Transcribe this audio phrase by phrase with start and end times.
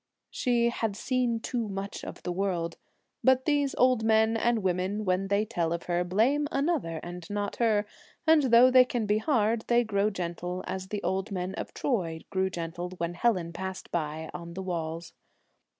[0.31, 2.75] She' had seen too much of the world';
[3.23, 7.57] but these old men and women, when they tell of her, blame another and not
[7.57, 7.85] her,
[8.25, 12.21] and though they can be hard, they grow gentle as the old men of Troy
[12.31, 15.13] grew gentle when Helen passed by on the walls.